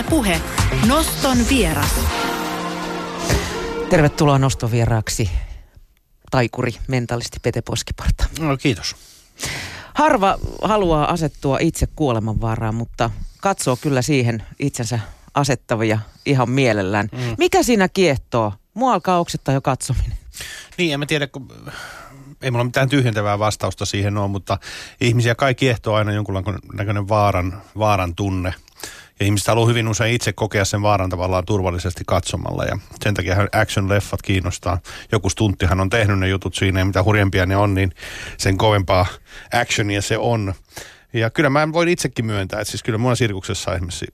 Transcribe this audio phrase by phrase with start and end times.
[0.00, 0.40] Yle Puhe.
[0.86, 2.00] Noston vieras.
[3.90, 5.30] Tervetuloa nostovieraaksi
[6.30, 8.24] taikuri, mentalisti Pete Poskiparta.
[8.38, 8.96] No kiitos.
[9.94, 15.00] Harva haluaa asettua itse kuolemanvaaraan, mutta katsoo kyllä siihen itsensä
[15.34, 17.08] asettavia ihan mielellään.
[17.12, 17.34] Mm.
[17.38, 18.52] Mikä siinä kiehtoo?
[18.74, 20.18] Mua alkaa oksettaa jo katsominen.
[20.78, 21.48] Niin, en mä tiedä, kun
[22.42, 24.58] ei mulla mitään tyhjentävää vastausta siihen ole, mutta
[25.00, 28.54] ihmisiä kai kiehtoo aina jonkunlainen vaaran, vaaran tunne.
[29.20, 33.36] Ja ihmiset haluaa hyvin usein itse kokea sen vaaran tavallaan turvallisesti katsomalla ja sen takia
[33.36, 34.78] action-leffat kiinnostaa.
[35.12, 37.92] Joku stunttihan on tehnyt ne jutut siinä ja mitä hurjempia ne on, niin
[38.36, 39.06] sen kovempaa
[39.52, 40.54] actionia se on.
[41.12, 44.06] Ja kyllä mä voin itsekin myöntää, että siis kyllä mua sirkuksessa esimerkiksi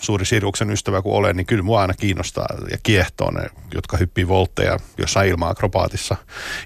[0.00, 4.28] suuri sirkuksen ystävä kun olen, niin kyllä mua aina kiinnostaa ja kiehtoo ne, jotka hyppii
[4.28, 6.16] voltteja jossain ilma-akrobaatissa.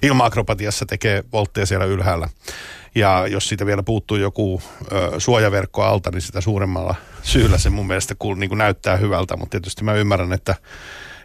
[0.01, 2.29] Ilma-akrobatiassa tekee voltteja siellä ylhäällä.
[2.95, 7.87] Ja jos siitä vielä puuttuu joku ö, suojaverkko alta, niin sitä suuremmalla syyllä se mun
[7.87, 9.37] mielestä kun, niin kuin näyttää hyvältä.
[9.37, 10.55] Mutta tietysti mä ymmärrän, että,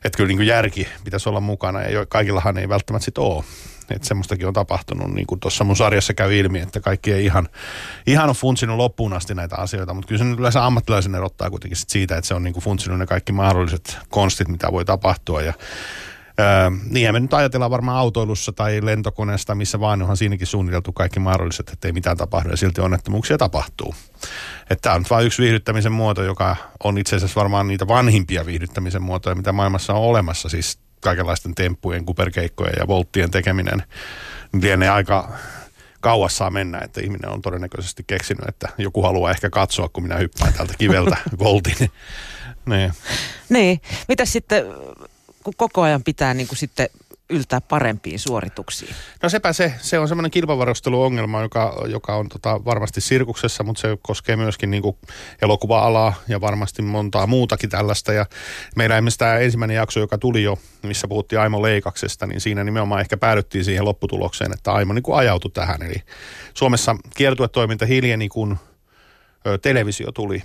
[0.05, 3.45] että kyllä niin kuin järki pitäisi olla mukana ja kaikillahan ei välttämättä sit ole.
[3.91, 7.49] Että semmoistakin on tapahtunut, niin kuin tuossa mun sarjassa käy ilmi, että kaikki ei ihan,
[8.07, 11.77] ihan ole funtsinut loppuun asti näitä asioita, mutta kyllä se nyt yleensä ammattilaisen erottaa kuitenkin
[11.77, 15.43] sit siitä, että se on niin kuin funtsinut ne kaikki mahdolliset konstit, mitä voi tapahtua
[15.43, 15.55] ja
[16.41, 21.21] Öö, niin me nyt ajatellaan varmaan autoilussa tai lentokoneesta, missä vaan onhan siinäkin suunniteltu kaikki
[21.21, 23.95] mahdolliset, että ei mitään tapahdu ja silti onnettomuuksia tapahtuu.
[24.71, 29.03] Että tämä on vain yksi viihdyttämisen muoto, joka on itse asiassa varmaan niitä vanhimpia viihdyttämisen
[29.03, 30.49] muotoja, mitä maailmassa on olemassa.
[30.49, 33.83] Siis kaikenlaisten temppujen, kuperkeikkojen ja volttien tekeminen
[34.63, 35.33] lienee aika
[36.01, 40.17] kauas saa mennä, että ihminen on todennäköisesti keksinyt, että joku haluaa ehkä katsoa, kun minä
[40.17, 41.91] hyppään tältä kiveltä voltin.
[42.67, 42.93] niin.
[43.49, 43.81] niin.
[44.09, 44.65] Mitä sitten,
[45.45, 46.89] kun koko ajan pitää niin kuin sitten
[47.31, 48.95] yltää parempiin suorituksiin?
[49.23, 53.99] No sepä se, se on semmoinen kilpavarusteluongelma, joka, joka on tota varmasti sirkuksessa, mutta se
[54.03, 54.83] koskee myöskin niin
[55.43, 58.13] elokuva-alaa ja varmasti montaa muutakin tällaista.
[58.13, 58.27] Ja
[58.77, 63.01] meillä esimerkiksi tämä ensimmäinen jakso, joka tuli jo, missä puhuttiin Aimo Leikaksesta, niin siinä nimenomaan
[63.01, 65.83] ehkä päädyttiin siihen lopputulokseen, että Aimo niin kuin ajautui tähän.
[65.83, 66.03] Eli
[66.55, 68.59] Suomessa kiertuetoiminta hiljeni, kun
[69.63, 70.43] televisio tuli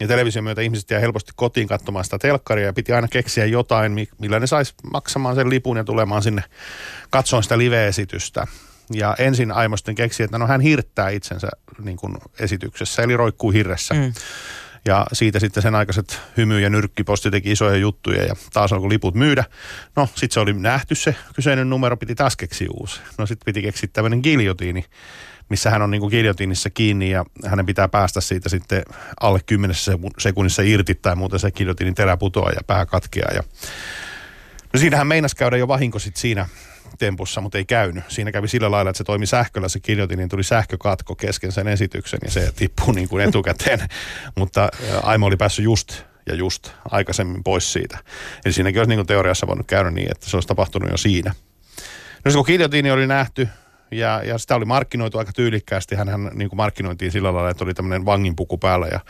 [0.00, 4.08] ja television myötä ihmiset jää helposti kotiin katsomaan sitä telkkaria ja piti aina keksiä jotain,
[4.18, 6.44] millä ne saisi maksamaan sen lipun ja tulemaan sinne
[7.10, 8.46] katsomaan sitä live-esitystä.
[8.92, 11.48] Ja ensin Aimosten keksi, että no hän hirttää itsensä
[11.82, 13.94] niin kuin esityksessä, eli roikkuu hirressä.
[13.94, 14.12] Mm.
[14.84, 19.14] Ja siitä sitten sen aikaiset hymy- ja nyrkkiposti teki isoja juttuja ja taas alkoi liput
[19.14, 19.44] myydä.
[19.96, 23.00] No sitten se oli nähty se kyseinen numero, piti taas keksiä uusi.
[23.18, 24.84] No sitten piti keksiä tämmöinen giljotiini
[25.48, 26.12] missä hän on niin kuin
[26.74, 28.82] kiinni ja hänen pitää päästä siitä sitten
[29.20, 29.76] alle 10
[30.18, 33.30] sekunnissa irti tai muuten se giljotiinin terä putoaa ja pää katkeaa.
[33.34, 33.42] Ja...
[34.72, 36.46] No siinähän meinas käydä jo vahinko sitten siinä
[36.98, 38.04] tempussa, mutta ei käynyt.
[38.08, 39.80] Siinä kävi sillä lailla, että se toimi sähköllä, se
[40.16, 43.80] niin tuli sähkökatko kesken sen esityksen ja se tippui niin kuin etukäteen.
[44.38, 44.68] mutta
[45.02, 47.98] Aimo oli päässyt just ja just aikaisemmin pois siitä.
[48.44, 51.34] Eli siinäkin olisi niin kuin teoriassa voinut käydä niin, että se olisi tapahtunut jo siinä.
[52.24, 53.48] No se kun giljotiini oli nähty,
[53.90, 55.94] ja, ja sitä oli markkinoitu aika tyylikkäästi.
[55.94, 59.00] Hän niin kuin markkinoitiin sillä lailla, että oli tämmöinen vanginpuku päällä ja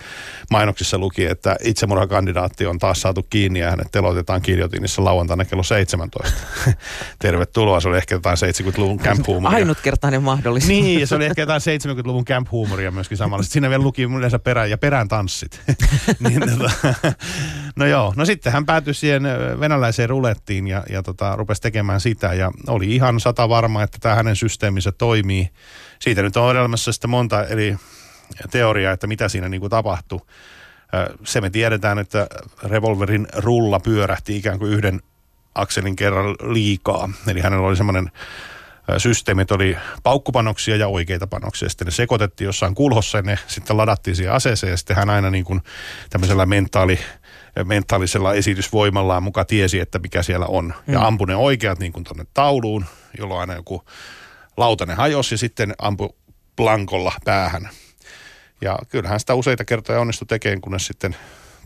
[0.50, 6.40] mainoksissa luki, että itsemurhakandidaatti on taas saatu kiinni ja hänet teloitetaan kirjoitinissa lauantaina kello 17.
[7.18, 9.56] Tervetuloa, se oli ehkä jotain 70-luvun camp huumoria.
[9.56, 10.68] Ainutkertainen mahdollisuus.
[10.68, 13.42] Niin, ja se oli ehkä jotain 70-luvun camp huumoria myöskin samalla.
[13.42, 15.60] Sitten siinä vielä luki yleensä perään ja perään tanssit.
[16.28, 16.70] niin, tota,
[17.76, 19.22] no joo, no sitten hän päätyi siihen
[19.60, 24.14] venäläiseen rulettiin ja, ja tota, rupesi tekemään sitä ja oli ihan sata varma, että tämä
[24.14, 25.50] hänen systeemi systeemi se toimii.
[25.98, 27.76] Siitä nyt on olemassa sitten monta eri
[28.50, 30.26] teoriaa, että mitä siinä niin kuin tapahtuu.
[31.24, 32.26] Se me tiedetään, että
[32.62, 35.00] revolverin rulla pyörähti ikään kuin yhden
[35.54, 37.08] akselin kerran liikaa.
[37.28, 38.10] Eli hänellä oli semmoinen
[38.98, 41.68] systeemi, että oli paukkupanoksia ja oikeita panoksia.
[41.68, 45.30] Sitten ne sekoitettiin jossain kulhossa ja ne sitten ladattiin siihen aseeseen ja sitten hän aina
[45.30, 45.60] niin kuin
[46.10, 46.98] tämmöisellä mentaali,
[47.64, 50.74] mentaalisella esitysvoimallaan muka tiesi, että mikä siellä on.
[50.86, 50.94] Mm.
[50.94, 52.84] Ja ampui ne oikeat niin kuin tuonne tauluun,
[53.18, 53.84] jolloin aina joku
[54.56, 56.08] lautanen hajosi ja sitten ampui
[56.56, 57.68] blankolla päähän.
[58.60, 61.16] Ja kyllähän sitä useita kertoja onnistui tekemään, kunnes sitten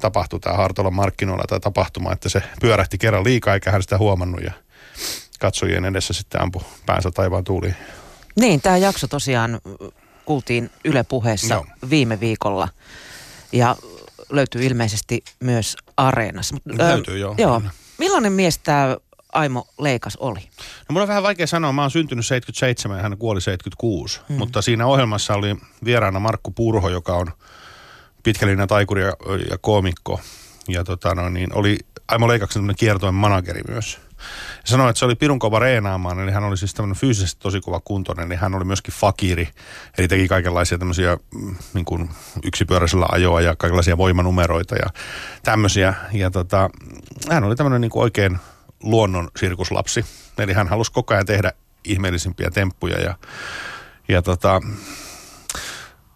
[0.00, 4.42] tapahtui tämä Hartolan markkinoilla tämä tapahtuma, että se pyörähti kerran liikaa eikä hän sitä huomannut
[4.42, 4.52] ja
[5.40, 7.76] katsojien edessä sitten ampui päänsä taivaan tuuliin.
[8.36, 9.60] Niin, tämä jakso tosiaan
[10.24, 11.66] kuultiin Yle puheessa no.
[11.90, 12.68] viime viikolla
[13.52, 13.76] ja
[14.30, 16.56] löytyy ilmeisesti myös Areenassa.
[16.64, 17.34] Löytyy, joo.
[17.38, 17.62] joo.
[17.98, 18.96] Millainen mies tämä
[19.32, 20.40] Aimo Leikas oli?
[20.88, 21.72] No mun on vähän vaikea sanoa.
[21.72, 24.20] Mä oon syntynyt 77 ja hän kuoli 76.
[24.28, 24.34] Mm.
[24.34, 27.26] Mutta siinä ohjelmassa oli vieraana Markku Purho, joka on
[28.22, 29.12] pitkällinen taikuri ja,
[29.50, 30.20] ja koomikko.
[30.68, 31.78] Ja tota no, niin oli
[32.08, 33.98] Aimo Leikaksen kiertojen manageri myös.
[34.56, 37.60] Ja sanoi, että se oli pirun kova reenaamaan, eli hän oli siis tämmöinen fyysisesti tosi
[37.60, 39.48] kova kuntoinen, eli hän oli myöskin fakiri,
[39.98, 42.10] eli teki kaikenlaisia tämmöisiä mm, niin kuin
[42.44, 44.86] yksipyöräisellä ajoa ja kaikenlaisia voimanumeroita ja
[45.42, 45.94] tämmöisiä.
[46.12, 46.70] Ja tota,
[47.30, 48.38] hän oli tämmöinen niin kuin oikein
[48.82, 50.04] luonnon sirkuslapsi,
[50.38, 51.52] eli hän halusi koko ajan tehdä
[51.84, 53.14] ihmeellisimpiä temppuja ja,
[54.08, 54.60] ja tota,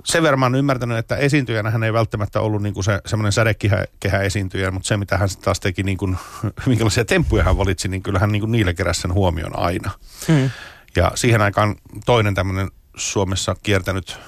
[0.05, 3.33] sen verran mä oon ymmärtänyt, että esiintyjänä hän ei välttämättä ollut niin kuin se semmoinen
[3.33, 6.17] sädekehä esiintyjä, mutta se mitä hän sitten taas teki, niin kuin,
[6.67, 9.91] minkälaisia temppuja hän valitsi, niin kyllähän niin kuin niille keräsi sen huomion aina.
[10.29, 10.51] Mm.
[10.97, 11.77] Ja siihen aikaan
[12.07, 14.19] toinen tämmöinen Suomessa kiertänyt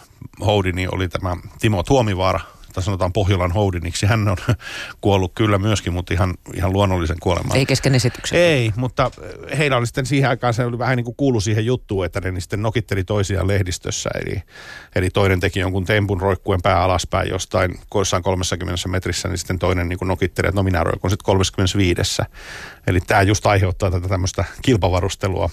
[0.40, 2.40] houdi niin oli tämä Timo Tuomivaara,
[2.76, 4.06] tai sanotaan Pohjolan houdiniksi.
[4.06, 4.36] Hän on
[5.00, 7.58] kuollut kyllä myöskin, mutta ihan, ihan luonnollisen kuolemaan.
[7.58, 8.38] Ei kesken esityksen.
[8.38, 9.10] Ei, mutta
[9.58, 12.30] heillä oli sitten siihen aikaan, se oli vähän niin kuin kuulu siihen juttuun, että ne
[12.30, 14.10] niin sitten nokitteli toisiaan lehdistössä.
[14.14, 14.42] Eli,
[14.94, 19.88] eli toinen teki jonkun tempun roikkuen pää alaspäin jostain, jossain 30 metrissä, niin sitten toinen
[19.88, 22.22] niin kuin nokitteli, että no minä roikun sitten 35.
[22.86, 25.50] Eli tämä just aiheuttaa tätä tämmöistä kilpavarustelua,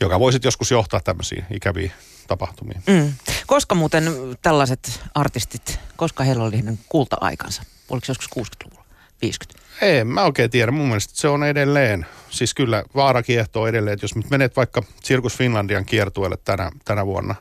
[0.00, 1.92] joka voisi joskus johtaa tämmöisiin ikäviin
[2.26, 2.82] tapahtumiin.
[2.86, 3.12] Mm.
[3.46, 4.04] Koska muuten
[4.42, 7.62] tällaiset artistit, koska heillä oli kulta-aikansa?
[7.90, 8.84] Oliko se joskus 60-luvulla,
[9.22, 9.64] 50?
[9.82, 10.72] Ei, mä oikein tiedä.
[10.72, 12.06] Mun mielestä se on edelleen.
[12.30, 13.94] Siis kyllä vaara kiehtoo edelleen.
[13.94, 17.34] Että jos nyt menet vaikka Circus Finlandian kiertueelle tänä, tänä vuonna,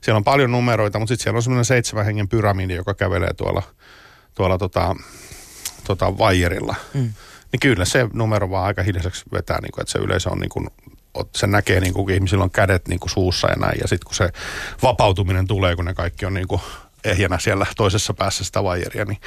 [0.00, 3.62] siellä on paljon numeroita, mutta sitten siellä on semmoinen seitsemän hengen pyramidi, joka kävelee tuolla,
[4.34, 4.96] tuolla tota,
[5.84, 6.74] tota vaijerilla.
[6.94, 7.12] Mm.
[7.52, 10.48] Niin kyllä se numero vaan aika hiljaiseksi vetää, niin kuin, että se yleisö on niin
[10.48, 10.66] kuin
[11.36, 13.78] sen näkee niin kuin ihmisillä on kädet niin kuin suussa ja näin.
[13.80, 14.30] Ja sitten kun se
[14.82, 16.60] vapautuminen tulee, kun ne kaikki on niin kuin
[17.04, 19.18] ehjänä siellä toisessa päässä sitä vaijeria, niin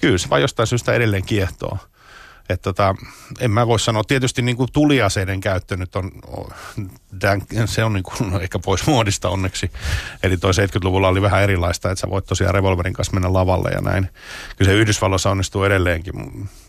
[0.00, 1.78] kyllä se vaan jostain syystä edelleen kiehtoo.
[2.52, 2.94] Että tota,
[3.40, 6.10] en mä voi sanoa, tietysti niin kuin tuliaseiden käyttö nyt on,
[7.64, 9.70] se on niin kuin, no ehkä pois muodista onneksi.
[10.22, 13.80] Eli toi 70-luvulla oli vähän erilaista, että sä voit tosiaan revolverin kanssa mennä lavalle ja
[13.80, 14.08] näin.
[14.56, 16.14] Kyllä se Yhdysvalloissa onnistuu edelleenkin,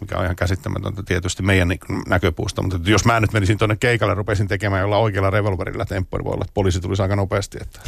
[0.01, 1.69] mikä on ihan käsittämätöntä tietysti meidän
[2.07, 2.61] näköpuusta.
[2.61, 6.33] Mutta jos mä nyt menisin tuonne keikalle, rupesin tekemään jolla oikealla revolverilla temppu, niin voi
[6.33, 7.79] olla, että poliisi tulisi aika nopeasti, että,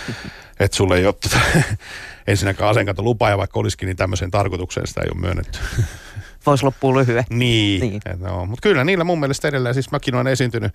[0.60, 1.40] että sulle ei ole tuota,
[2.26, 5.58] ensinnäkään lupaa ja vaikka olisikin, niin tämmöiseen tarkoitukseen sitä ei ole myönnetty
[6.46, 7.24] voisi loppua lyhyen.
[7.30, 8.02] Niin, niin.
[8.18, 10.74] no, mutta kyllä niillä mun mielestä edelleen, siis mäkin olen esiintynyt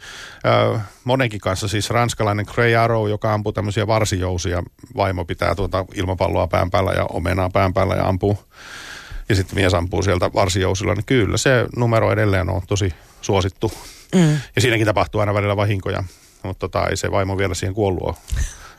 [0.75, 4.63] äh, monenkin kanssa, siis ranskalainen Grey Arrow, joka ampuu tämmöisiä varsijousia,
[4.95, 8.37] vaimo pitää tuota ilmapalloa pään päällä ja omenaa pään päällä ja ampuu,
[9.29, 13.71] ja sitten mies ampuu sieltä varsijousilla, niin kyllä se numero edelleen on tosi suosittu.
[14.15, 14.37] Mm.
[14.55, 16.03] Ja siinäkin tapahtuu aina välillä vahinkoja,
[16.43, 18.15] mutta tota, ei se vaimo vielä siihen kuollut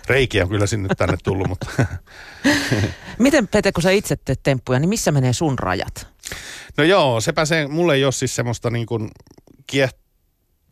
[0.09, 1.67] Reikiä on kyllä sinne tänne tullut, mutta...
[3.19, 6.12] Miten Pete, kun sä itse teet temppuja, niin missä menee sun rajat?
[6.77, 9.11] No joo, sepä se, mulle ei ole siis semmoista niin kuin
[9.67, 9.97] kieht,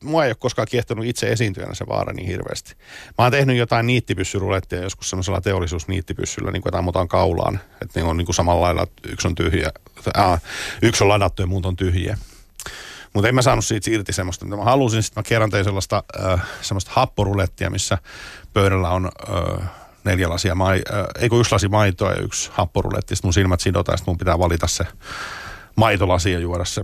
[0.03, 2.75] mua ei ole koskaan kiehtonut itse esiintyjänä se vaara niin hirveästi.
[3.19, 7.61] Mä oon tehnyt jotain niittipyssyrulettia joskus semmoisella teollisuusniittipyssyllä, niin kuin ammutaan kaulaan.
[7.83, 9.71] Että ne on niin kuin samalla lailla, yksi on tyhjä,
[10.19, 10.43] äh,
[10.83, 12.19] yksi on ladattu ja muut on tyhjiä.
[13.13, 15.03] Mutta en mä saanut siitä irti semmoista, mitä mä halusin.
[15.03, 17.99] Sitten mä kerran tein sellaista äh, semmoista happorulettia, missä
[18.53, 19.11] pöydällä on
[19.61, 19.71] äh,
[20.05, 23.17] neljä lasia, mai, äh, ei kun yksi lasi maitoa ja yksi happoruletti.
[23.17, 24.85] Sitten mun silmät sidotaan, sitten mun pitää valita se
[25.77, 26.83] maitolasi ja juoda se.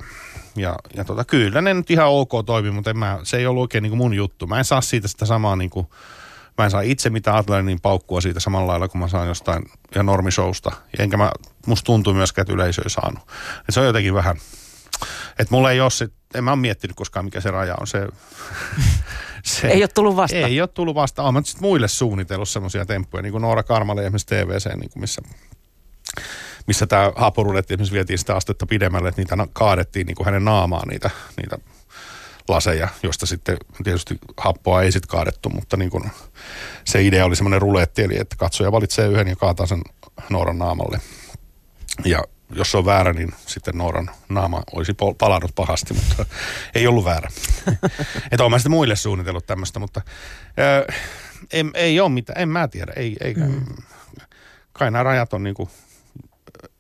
[0.56, 3.61] Ja, ja tota, kyllä ne nyt ihan ok toimi, mutta en mä, se ei ollut
[3.61, 4.47] oikein niin kuin mun juttu.
[4.47, 5.87] Mä en saa siitä sitä samaa niin kuin,
[6.59, 9.62] mä en saa itse mitään adrenaliinin paukkua siitä samalla lailla, kun mä saan jostain
[9.94, 10.73] ihan normishowsta.
[10.99, 11.33] Enkä mä,
[11.67, 13.23] musta tuntuu myöskään, että yleisö ei saanut.
[13.69, 14.37] Et se on jotenkin vähän,
[15.38, 17.87] että mulla ei ole se, en mä ole miettinyt koskaan, mikä se raja on.
[17.87, 18.06] Se,
[19.44, 20.37] se, ei ole tullut vasta.
[20.37, 21.23] Ei ole tullut vasta.
[21.23, 25.23] Olen sitten muille suunnitellut semmoisia temppuja, niin kuin Noora Karmale esimerkiksi TVC, niin kuin missä
[26.66, 30.88] missä tämä haaporuletti esimerkiksi vietiin sitä astetta pidemmälle, että niitä kaadettiin niin kuin hänen naamaan
[30.88, 31.58] niitä, niitä
[32.49, 36.11] laseja, josta sitten tietysti happoa ei sitten kaadettu, mutta niin kuin
[36.85, 39.82] se idea oli semmoinen ruletti, eli että katsoja valitsee yhden ja kaataa sen
[40.30, 41.00] Nooran naamalle.
[42.04, 46.26] Ja jos se on väärä, niin sitten Nooran naama olisi palannut pahasti, mutta
[46.75, 47.28] ei ollut väärä.
[48.30, 50.00] että olen mä sitten muille suunnitellut tämmöistä, mutta
[50.58, 50.96] äh,
[51.52, 52.92] ei, ei ole mitään, en mä tiedä.
[52.96, 53.64] Ei, ei, mm.
[54.73, 55.70] Kai nämä rajat on niin kuin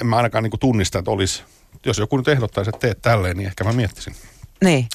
[0.00, 1.42] en mä ainakaan niin tunnista, että olisi,
[1.86, 4.16] jos joku nyt ehdottaisi, että teet tälleen, niin ehkä mä miettisin.
[4.64, 4.88] Niin.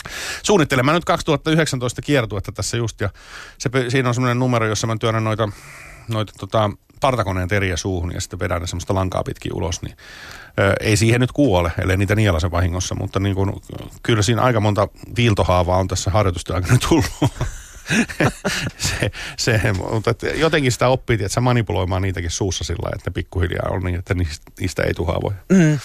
[0.44, 3.10] Suunnittelen mä nyt 2019 kiertuetta tässä just, ja
[3.58, 5.50] se, siinä on semmoinen numero, jossa mä työnnän noita,
[6.08, 6.70] noita tota,
[7.02, 9.98] partakoneen teriä suuhun ja sitten vedän semmoista lankaa pitkin ulos, niin
[10.60, 13.62] ö, ei siihen nyt kuole, ellei niitä nielase vahingossa, mutta niin kun,
[14.04, 17.06] kyllä siinä aika monta viiltohaavaa on tässä harjoitusten aikana tullut.
[18.78, 23.70] se, se, mutta jotenkin sitä oppii, että sä manipuloimaan niitäkin suussa sillä että ne pikkuhiljaa
[23.70, 25.20] on niin, että niistä, niistä ei tuhaa
[25.50, 25.80] Mm.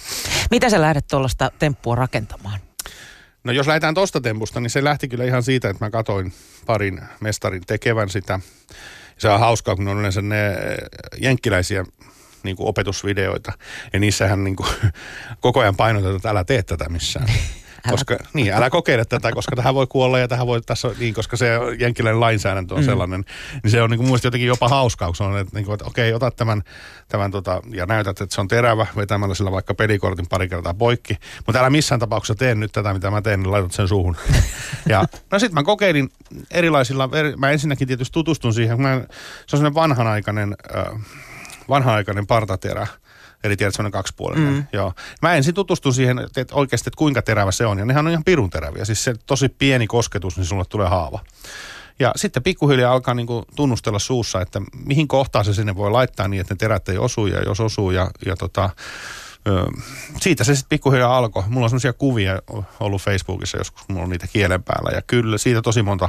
[0.50, 2.60] Mitä sä lähdet tuollaista temppua rakentamaan?
[3.44, 6.32] No jos lähdetään tuosta tempusta, niin se lähti kyllä ihan siitä, että mä katoin
[6.66, 8.40] parin mestarin tekevän sitä.
[9.18, 10.56] Se on hauskaa, kun on yleensä ne
[11.18, 11.84] jenkkiläisiä
[12.42, 13.52] niin kuin opetusvideoita.
[13.92, 14.68] Ja niissähän niin kuin,
[15.40, 17.28] koko ajan painotetaan, että älä tee tätä missään.
[17.90, 21.36] Koska, niin, älä kokeile tätä, koska tähän voi kuolla ja tähän voi, tässä niin, koska
[21.36, 22.86] se jenkiläinen lainsäädäntö on mm.
[22.86, 23.24] sellainen,
[23.62, 25.84] niin se on niin kuin, jotenkin jopa hauskaa, kun se on, että, niin kuin, että
[25.84, 26.62] okei, ota tämän,
[27.08, 31.16] tämän tota, ja näytät, että se on terävä, vetämällä sillä vaikka pelikortin pari kertaa poikki,
[31.46, 34.16] mutta älä missään tapauksessa tee nyt tätä, mitä mä teen, niin laitat sen suuhun.
[34.88, 36.08] ja no sitten mä kokeilin
[36.50, 39.06] erilaisilla, mä ensinnäkin tietysti tutustun siihen, mä, se on
[39.46, 41.00] sellainen vanhanaikainen, äh,
[41.68, 42.86] vanhanaikainen partaterä,
[43.46, 44.52] Eli tiedät, semmoinen kaksipuolinen.
[44.52, 44.64] Mm.
[44.72, 44.92] Joo.
[45.22, 47.78] Mä ensin tutustun siihen, että oikeasti, että kuinka terävä se on.
[47.78, 48.84] Ja nehän on ihan pirun teräviä.
[48.84, 51.20] Siis se tosi pieni kosketus, niin sulle tulee haava.
[51.98, 56.28] Ja sitten pikkuhiljaa alkaa niin kuin tunnustella suussa, että mihin kohtaan se sinne voi laittaa
[56.28, 58.70] niin, että ne terät ei osu ja jos osuu ja, ja tota,
[60.20, 61.42] siitä se sitten pikkuhiljaa alkoi.
[61.48, 62.42] Mulla on semmoisia kuvia
[62.80, 66.08] ollut Facebookissa joskus, mulla on niitä kielen päällä ja kyllä siitä tosi monta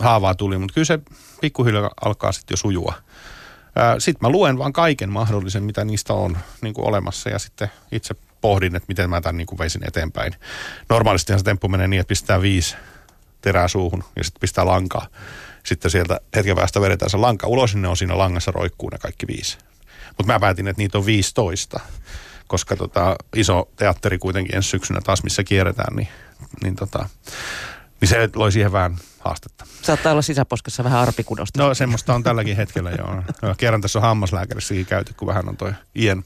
[0.00, 0.98] haavaa tuli, mutta kyllä se
[1.40, 2.94] pikkuhiljaa alkaa sitten jo sujua.
[3.98, 8.14] Sitten mä luen vaan kaiken mahdollisen, mitä niistä on niin kuin olemassa ja sitten itse
[8.40, 10.34] pohdin, että miten mä tämän niin kuin veisin eteenpäin.
[10.88, 12.76] Normaalistihan se temppu menee niin, että pistää viisi
[13.40, 15.06] terää suuhun ja sitten pistää lankaa.
[15.64, 18.98] Sitten sieltä hetken päästä vedetään se lanka ulos, niin ne on siinä langassa roikkuu ne
[18.98, 19.58] kaikki viisi.
[20.08, 21.80] Mutta mä päätin, että niitä on 15,
[22.46, 26.08] koska tota, iso teatteri kuitenkin ensi syksynä taas, missä kierretään, niin,
[26.62, 27.08] niin, tota,
[28.00, 29.64] niin se loi siihen vähän haastetta.
[29.82, 31.62] Saattaa olla sisäposkessa vähän arpikudosta.
[31.62, 33.22] No semmoista on tälläkin hetkellä joo.
[33.56, 36.24] Kerran tässä on hammaslääkärissäkin käyty, kun vähän on toi ien,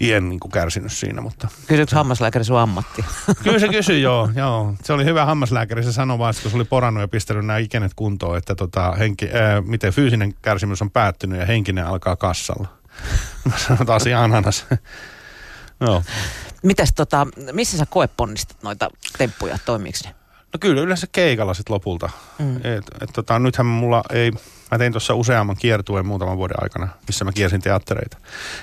[0.00, 1.20] ien niin kärsinyt siinä.
[1.20, 3.04] Mutta, Kysyykö hammaslääkäri sun ammatti?
[3.42, 4.74] Kyllä se kysyi, joo, joo.
[4.84, 7.92] Se oli hyvä hammaslääkäri, se sanoi vaan, kun se oli porannut ja pistänyt nämä ikenet
[7.96, 12.68] kuntoon, että tota, henki, ää, miten fyysinen kärsimys on päättynyt ja henkinen alkaa kassalla.
[13.50, 14.66] Mä sanoin taas ananas.
[15.80, 16.02] no.
[16.62, 20.14] Mitäs tota, missä sä koeponnistat noita temppuja, toimiiko ne?
[20.54, 22.10] No kyllä yleensä keikalla sitten lopulta.
[22.38, 22.56] Mm.
[22.56, 24.32] Et, et, tota, nythän mulla ei,
[24.70, 28.16] mä tein tuossa useamman kiertueen muutaman vuoden aikana, missä mä kiersin teattereita.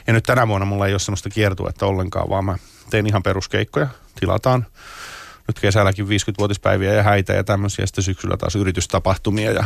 [0.08, 2.58] Ja nyt tänä vuonna mulla ei ole sellaista kiertuetta ollenkaan, vaan mä
[2.90, 3.88] tein ihan peruskeikkoja,
[4.20, 4.66] tilataan
[5.52, 9.66] nyt kesälläkin 50-vuotispäiviä ja häitä ja tämmöisiä, sitten syksyllä taas yritystapahtumia ja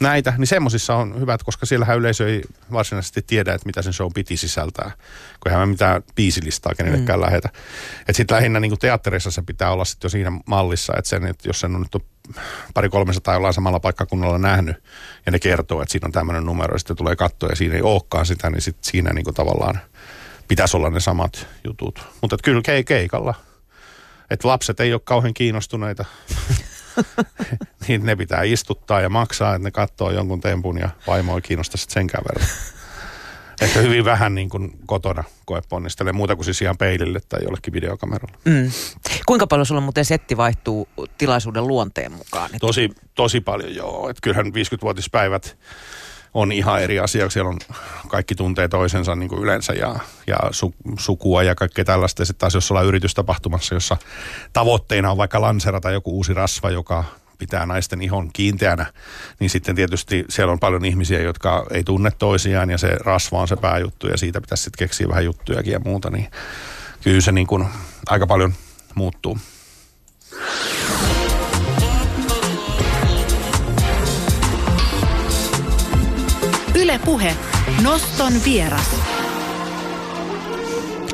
[0.00, 2.42] näitä, niin semmosissa on hyvät, koska siellähän yleisö ei
[2.72, 4.90] varsinaisesti tiedä, että mitä sen show piti sisältää,
[5.40, 7.24] kun eihän mä mitään biisilistaa kenellekään mm.
[7.24, 7.48] lähetä.
[8.00, 11.48] Että sitten lähinnä niin teatterissa se pitää olla sitten jo siinä mallissa, että, sen, että
[11.48, 12.02] jos sen on nyt
[12.74, 14.76] pari kolmesataa jollain samalla paikkakunnalla nähnyt
[15.26, 17.82] ja ne kertoo, että siinä on tämmöinen numero ja sitten tulee katsoa ja siinä ei
[17.82, 19.80] olekaan sitä, niin sitten siinä niin kuin tavallaan
[20.48, 22.06] pitäisi olla ne samat jutut.
[22.22, 23.34] Mutta kyllä keikalla
[24.30, 26.04] että lapset ei ole kauhean kiinnostuneita.
[27.88, 31.76] niin ne pitää istuttaa ja maksaa, että ne katsoo jonkun tempun ja vaimo ei kiinnosta
[31.76, 32.48] sitten senkään verran.
[33.60, 38.38] Että hyvin vähän niin kuin kotona koeponnistelee, muuta kuin siis ihan peilille tai jollekin videokameralla.
[38.44, 38.70] Mm.
[39.26, 42.50] Kuinka paljon sulla muuten setti vaihtuu tilaisuuden luonteen mukaan?
[42.60, 44.08] Tosi, tosi paljon joo.
[44.08, 45.56] Että kyllähän 50-vuotispäivät
[46.36, 47.30] on ihan eri asia.
[47.30, 47.58] Siellä on
[48.08, 52.24] kaikki tuntee toisensa niin kuin yleensä ja, ja su, sukua ja kaikkea tällaista.
[52.24, 53.96] Sitten taas jos ollaan yritystapahtumassa, jossa
[54.52, 57.04] tavoitteena on vaikka lanserata joku uusi rasva, joka
[57.38, 58.86] pitää naisten ihon kiinteänä,
[59.40, 63.48] niin sitten tietysti siellä on paljon ihmisiä, jotka ei tunne toisiaan ja se rasva on
[63.48, 66.30] se pääjuttu ja siitä pitäisi sitten keksiä vähän juttujakin ja muuta, niin
[67.02, 67.64] kyllä se niin kuin
[68.06, 68.54] aika paljon
[68.94, 69.38] muuttuu.
[76.98, 77.36] Puhe.
[77.82, 78.96] Noston vieras.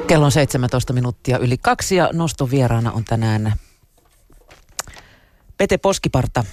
[0.07, 3.55] Kello on 17 minuuttia yli kaksi ja noston vieraana on tänään
[5.57, 6.45] Pete Poskiparta,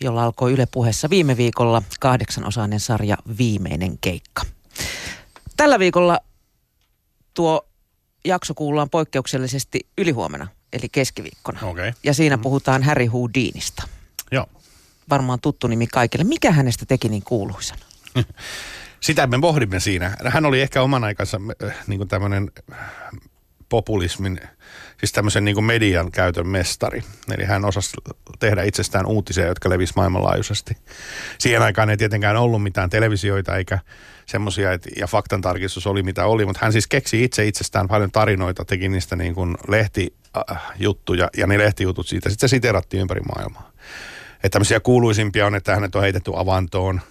[0.00, 4.42] jolla alkoi Yle Puheessa viime viikolla kahdeksanosainen sarja Viimeinen keikka.
[5.56, 6.20] Tällä viikolla
[7.34, 7.66] tuo
[8.24, 11.58] jakso kuullaan poikkeuksellisesti ylihuomenna, eli keskiviikkona.
[11.62, 11.92] Okay.
[12.04, 12.42] Ja siinä mm.
[12.42, 13.82] puhutaan Harry Houdinista.
[14.30, 14.46] Joo.
[15.10, 16.24] Varmaan tuttu nimi kaikille.
[16.24, 17.91] Mikä hänestä teki niin kuuluisana?
[19.00, 20.16] sitä me pohdimme siinä.
[20.28, 22.78] Hän oli ehkä oman aikansa äh, niin kuin tämmöinen äh,
[23.68, 24.40] populismin,
[24.98, 27.02] siis tämmöisen niin kuin median käytön mestari.
[27.34, 27.96] Eli hän osasi
[28.38, 30.76] tehdä itsestään uutisia, jotka levisi maailmanlaajuisesti.
[31.38, 33.78] Siihen aikaan ei tietenkään ollut mitään televisioita eikä
[34.26, 38.88] semmoisia, ja faktantarkistus oli mitä oli, mutta hän siis keksi itse itsestään paljon tarinoita, teki
[38.88, 43.72] niistä niin kuin lehtijuttuja, ja ne lehtijutut siitä sitten siterattiin ympäri maailmaa.
[44.34, 47.00] Että tämmöisiä kuuluisimpia on, että hänet on heitetty avantoon–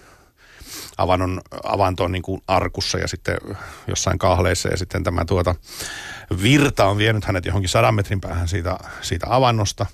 [1.02, 3.36] avannon, avantoon niin kuin arkussa ja sitten
[3.86, 5.54] jossain kahleissa ja sitten tämä tuota
[6.42, 9.86] virta on vienyt hänet johonkin sadan metrin päähän siitä, siitä avannosta.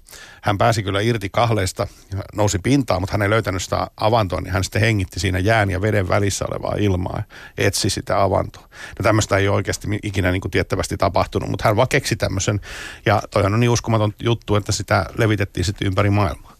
[0.42, 4.52] Hän pääsi kyllä irti kahleista ja nousi pintaan, mutta hän ei löytänyt sitä avantoa, niin
[4.52, 7.22] hän sitten hengitti siinä jään ja veden välissä olevaa ilmaa ja
[7.58, 8.62] etsi sitä avantoa.
[8.98, 12.60] No tämmöistä ei oikeasti ikinä niin kuin tiettävästi tapahtunut, mutta hän vaan keksi tämmöisen
[13.06, 16.57] ja toihan on niin uskomaton juttu, että sitä levitettiin sitten ympäri maailmaa.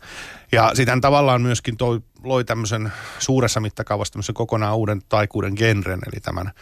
[0.52, 6.20] Ja sitten tavallaan myöskin toi, loi tämmöisen suuressa mittakaavassa tämmöisen kokonaan uuden taikuuden genren, eli
[6.20, 6.52] tämän,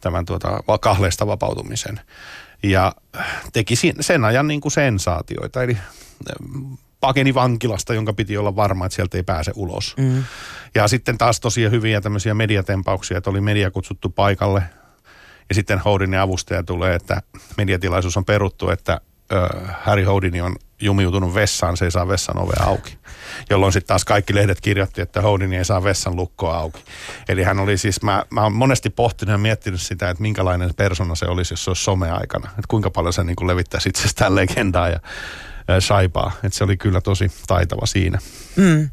[0.00, 2.00] tämän tuota, kahleista vapautumisen.
[2.62, 2.92] Ja
[3.52, 5.76] teki sen ajan niin kuin sensaatioita, eli
[7.00, 9.94] pakeni vankilasta, jonka piti olla varma, että sieltä ei pääse ulos.
[9.96, 10.24] Mm.
[10.74, 14.62] Ja sitten taas tosiaan hyviä tämmöisiä mediatempauksia, että oli media kutsuttu paikalle.
[15.48, 17.22] Ja sitten Houdinin avustaja tulee, että
[17.56, 19.00] mediatilaisuus on peruttu, että
[19.80, 22.98] Harry Houdini on jumiutunut vessaan, se ei saa vessan ovea auki.
[23.50, 26.84] Jolloin sitten taas kaikki lehdet kirjoitti, että Houdini ei saa vessan lukkoa auki.
[27.28, 31.14] Eli hän oli siis, mä, mä oon monesti pohtinut ja miettinyt sitä, että minkälainen persona
[31.14, 32.48] se olisi, jos se olisi someaikana.
[32.48, 35.00] Että kuinka paljon se niin levittäisi itsestään legendaa ja
[35.78, 36.32] saipaa.
[36.44, 38.18] Että se oli kyllä tosi taitava siinä.
[38.56, 38.90] Mm.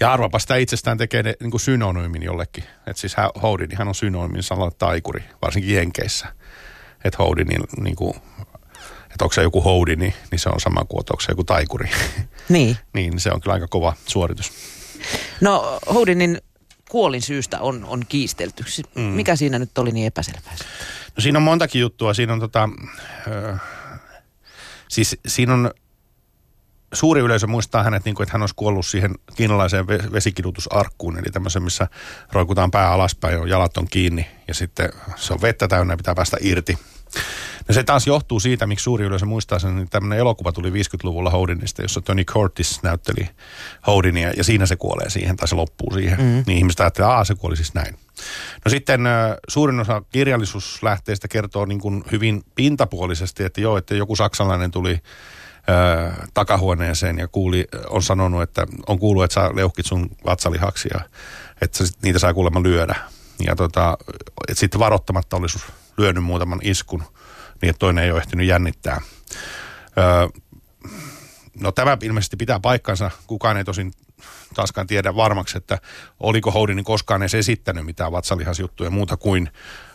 [0.00, 2.64] Ja arvapa sitä itsestään tekee ne, niin kuin synonyymin jollekin.
[2.86, 6.26] Että siis Houdini, hän on synonyymin sanalla taikuri, varsinkin Jenkeissä.
[7.04, 8.14] Että Houdini, niin kuin,
[9.16, 11.90] että onko se joku Houdini, niin se on sama kuin, onko se joku taikuri.
[12.48, 12.76] Niin.
[12.92, 14.52] niin, se on kyllä aika kova suoritus.
[15.40, 16.40] No Houdinin
[16.90, 18.64] kuolin syystä on, on kiistelty.
[18.94, 19.02] Mm.
[19.02, 20.52] Mikä siinä nyt oli niin epäselvää?
[21.16, 22.14] No siinä on montakin juttua.
[22.14, 22.68] Siinä on tota,
[23.52, 23.60] äh,
[24.88, 25.70] siis siinä on
[26.92, 31.62] suuri yleisö muistaa hänet niin kuin, että hän olisi kuollut siihen kiinalaiseen vesikidutusarkkuun, eli tämmöisen,
[31.62, 31.88] missä
[32.32, 36.14] roikutaan pää alaspäin ja jalat on kiinni ja sitten se on vettä täynnä ja pitää
[36.14, 36.78] päästä irti.
[37.68, 41.30] No se taas johtuu siitä, miksi suuri yleisö muistaa sen, että tämmöinen elokuva tuli 50-luvulla
[41.30, 43.28] Houdinista, jossa Tony Curtis näytteli
[43.86, 46.20] Houdinia ja siinä se kuolee siihen tai se loppuu siihen.
[46.20, 46.42] Mm-hmm.
[46.46, 47.94] Niin ihmiset ajattelee, että se kuoli siis näin.
[48.64, 49.00] No sitten
[49.48, 54.98] suurin osa kirjallisuuslähteistä kertoo niin kuin hyvin pintapuolisesti, että joo, että joku saksalainen tuli
[56.34, 61.00] takahuoneeseen ja kuuli, on sanonut, että on kuullut, että sä leuhkit sun vatsalihaksi ja
[61.60, 62.94] että niitä saa kuulemma lyödä.
[63.46, 63.98] Ja tota,
[64.48, 65.58] että sitten varoittamatta olisi
[65.98, 67.02] lyönyt muutaman iskun
[67.62, 69.00] niin, että toinen ei ole ehtinyt jännittää.
[69.98, 70.40] Öö,
[71.60, 73.10] no tämä ilmeisesti pitää paikkansa.
[73.26, 73.92] Kukaan ei tosin
[74.54, 75.78] taaskaan tiedä varmaksi, että
[76.20, 79.50] oliko Houdini koskaan edes esittänyt mitään vatsalihasjuttuja muuta kuin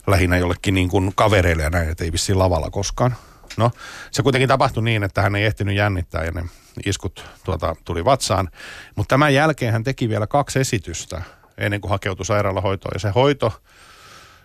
[0.07, 3.15] lähinnä jollekin niin kuin kavereille ja näin, että ei vissiin lavalla koskaan.
[3.57, 3.71] No,
[4.11, 6.43] se kuitenkin tapahtui niin, että hän ei ehtinyt jännittää ja ne
[6.85, 8.49] iskut tuota, tuli vatsaan.
[8.95, 11.21] Mutta tämän jälkeen hän teki vielä kaksi esitystä
[11.57, 12.91] ennen kuin hakeutui sairaalahoitoon.
[12.93, 13.61] Ja se hoito,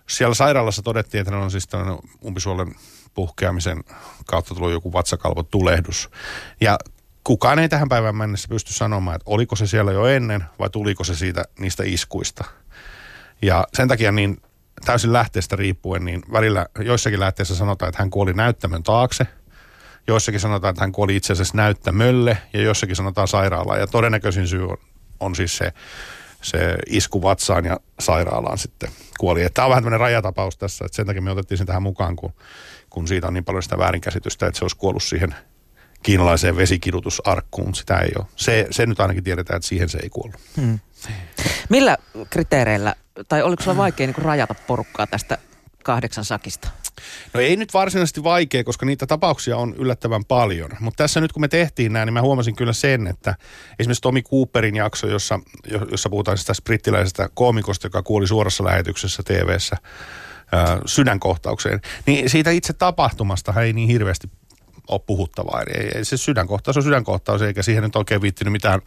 [0.09, 2.75] siellä sairaalassa todettiin, että hän on siis tällainen umpisuolen
[3.15, 3.85] puhkeamisen
[4.27, 6.11] kautta tullut joku vatsakalvot tulehdus.
[6.61, 6.79] Ja
[7.25, 11.05] kukaan ei tähän päivään mennessä pysty sanomaan, että oliko se siellä jo ennen vai tuliko
[11.05, 12.45] se siitä niistä iskuista.
[13.43, 14.43] Ja sen takia niin
[14.85, 19.27] täysin lähteestä riippuen, niin välillä joissakin lähteissä sanotaan, että hän kuoli näyttämön taakse.
[20.09, 23.81] Joissakin sanotaan, että hän kuoli itse asiassa näyttämölle ja joissakin sanotaan sairaalaan.
[23.81, 24.77] Ja todennäköisin syy on,
[25.21, 25.73] on siis se,
[26.47, 29.47] se isku vatsaan ja sairaalaan sitten kuoli.
[29.55, 32.33] Tämä on vähän tämmöinen rajatapaus tässä, että sen takia me otettiin sen tähän mukaan, kun,
[32.91, 35.35] kun siitä on niin paljon sitä väärinkäsitystä, että se olisi kuollut siihen
[36.03, 37.75] kiinalaiseen vesikidutusarkkuun.
[37.75, 38.27] Sitä ei ole.
[38.37, 40.41] Se, se nyt ainakin tiedetään, että siihen se ei kuollut.
[40.57, 40.79] Hmm.
[41.69, 41.97] Millä
[42.31, 42.95] kriteereillä,
[43.29, 45.39] tai oliko sulla vaikea niin rajata porukkaa tästä
[45.87, 46.69] kahdeksan sakista?
[47.35, 50.71] No ei nyt varsinaisesti vaikea, koska niitä tapauksia on yllättävän paljon.
[50.81, 53.35] Mutta tässä nyt kun me tehtiin nämä, niin mä huomasin kyllä sen, että
[53.79, 55.41] esimerkiksi Tomi Cooperin jakso, jossa,
[55.91, 59.77] jossa puhutaan sitä brittiläisestä koomikosta, joka kuoli suorassa lähetyksessä TV-ssä,
[60.87, 64.31] sydänkohtaukseen, niin siitä itse tapahtumasta ei niin hirveästi
[64.89, 65.63] ole puhuttavaa.
[65.63, 68.81] Eli ei, ei se sydänkohtaus on sydänkohtaus, eikä siihen nyt oikein viittinyt mitään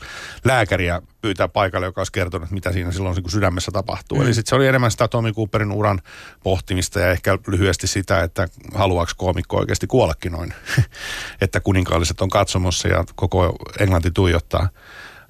[0.45, 4.17] lääkäriä pyytää paikalle, joka olisi kertonut, mitä siinä silloin niin sydämessä tapahtuu.
[4.17, 4.23] Mm.
[4.23, 6.01] Eli sitten se oli enemmän sitä Tommy Cooperin uran
[6.43, 10.53] pohtimista ja ehkä lyhyesti sitä, että haluaako koomikko oikeasti kuollakin noin.
[11.41, 14.69] että kuninkaalliset on katsomossa ja koko Englanti tuijottaa.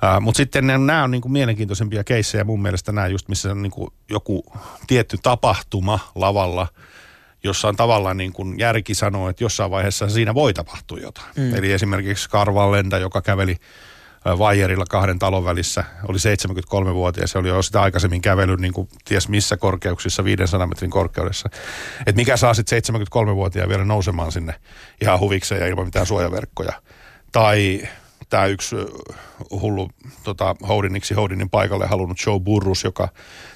[0.04, 3.94] Uh, Mutta sitten nämä on niinku mielenkiintoisempia keissejä mun mielestä nämä just, missä on niinku
[4.10, 4.44] joku
[4.88, 6.68] tietty tapahtuma lavalla–
[7.44, 11.28] jossa on tavallaan niin kuin järki sanoo, että jossain vaiheessa siinä voi tapahtua jotain.
[11.36, 11.56] Mm.
[11.56, 13.56] Eli esimerkiksi Karval Lenda, joka käveli
[14.26, 19.30] vaijerilla kahden talon välissä, oli 73-vuotias ja oli jo sitä aikaisemmin kävellyt niin kuin ties
[19.30, 21.50] missä korkeuksissa, 500 metrin korkeudessa.
[22.06, 24.54] Et mikä saa sitten 73-vuotiaan vielä nousemaan sinne
[25.02, 26.74] ihan huvikseen ja ilman mitään suojaverkkoja.
[27.32, 27.82] Tai
[28.30, 28.76] tämä yksi
[29.52, 29.90] hullu
[30.24, 33.10] tota, Houdiniksi Houdinin paikalle halunnut Joe Burrus, joka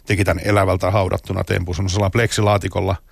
[0.06, 2.96] teki tämän elävältä haudattuna tempun semmoisella pleksilaatikolla–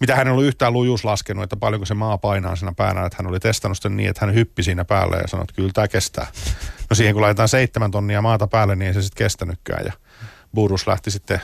[0.00, 3.26] mitä hän oli yhtään lujuus laskenut, että paljonko se maa painaa siinä päänä, että hän
[3.26, 6.26] oli testannut sen niin, että hän hyppi siinä päälle ja sanoi, että kyllä tämä kestää.
[6.90, 9.92] No siihen kun laitetaan seitsemän tonnia maata päälle, niin ei se sitten kestänytkään ja
[10.54, 11.40] Burus lähti sitten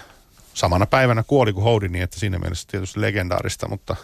[0.55, 3.97] samana päivänä kuoli kuin Houdini, niin että siinä mielessä tietysti legendaarista, mutta,